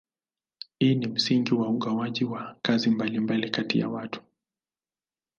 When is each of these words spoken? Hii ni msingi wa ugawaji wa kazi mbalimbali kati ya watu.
Hii 0.79 0.95
ni 0.95 1.07
msingi 1.07 1.53
wa 1.53 1.69
ugawaji 1.69 2.25
wa 2.25 2.55
kazi 2.61 2.89
mbalimbali 2.89 3.49
kati 3.49 3.79
ya 3.79 3.89
watu. 3.89 4.21